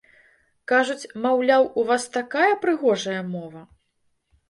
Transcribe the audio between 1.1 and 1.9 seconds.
маўляў, у